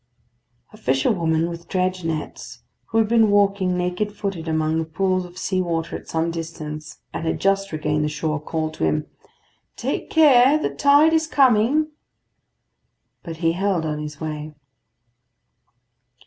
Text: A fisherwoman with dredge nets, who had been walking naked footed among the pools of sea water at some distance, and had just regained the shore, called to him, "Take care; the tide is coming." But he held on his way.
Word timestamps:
A 0.73 0.77
fisherwoman 0.77 1.47
with 1.47 1.67
dredge 1.67 2.03
nets, 2.03 2.63
who 2.87 2.97
had 2.97 3.07
been 3.07 3.29
walking 3.29 3.77
naked 3.77 4.11
footed 4.17 4.47
among 4.47 4.79
the 4.79 4.83
pools 4.85 5.25
of 5.25 5.37
sea 5.37 5.61
water 5.61 5.95
at 5.95 6.07
some 6.07 6.31
distance, 6.31 6.97
and 7.13 7.23
had 7.27 7.39
just 7.39 7.71
regained 7.71 8.03
the 8.05 8.09
shore, 8.09 8.39
called 8.39 8.73
to 8.73 8.83
him, 8.85 9.05
"Take 9.75 10.09
care; 10.09 10.57
the 10.57 10.71
tide 10.73 11.13
is 11.13 11.27
coming." 11.27 11.91
But 13.21 13.37
he 13.45 13.51
held 13.51 13.85
on 13.85 13.99
his 13.99 14.19
way. 14.19 14.55